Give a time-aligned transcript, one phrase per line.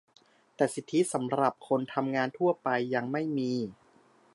[0.55, 3.53] แต่สิทธิสำหรับคนทำงานทั่วไป ยังไม่มี